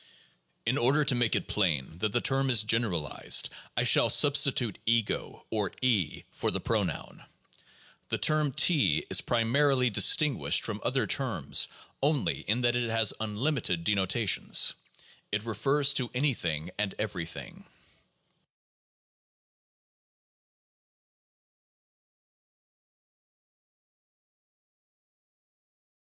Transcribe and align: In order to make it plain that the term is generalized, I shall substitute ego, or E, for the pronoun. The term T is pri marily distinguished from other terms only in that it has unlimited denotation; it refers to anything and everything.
In 0.65 0.79
order 0.79 1.05
to 1.05 1.13
make 1.13 1.35
it 1.35 1.47
plain 1.47 1.99
that 1.99 2.11
the 2.11 2.21
term 2.21 2.49
is 2.49 2.63
generalized, 2.63 3.49
I 3.77 3.83
shall 3.83 4.09
substitute 4.09 4.79
ego, 4.87 5.45
or 5.51 5.71
E, 5.83 6.23
for 6.31 6.49
the 6.49 6.59
pronoun. 6.59 7.23
The 8.09 8.17
term 8.17 8.51
T 8.51 9.05
is 9.11 9.21
pri 9.21 9.43
marily 9.43 9.93
distinguished 9.93 10.63
from 10.63 10.81
other 10.83 11.05
terms 11.05 11.67
only 12.01 12.39
in 12.47 12.61
that 12.61 12.75
it 12.75 12.89
has 12.89 13.13
unlimited 13.19 13.83
denotation; 13.83 14.51
it 15.31 15.45
refers 15.45 15.93
to 15.93 16.09
anything 16.15 16.71
and 16.79 16.95
everything. 16.97 17.65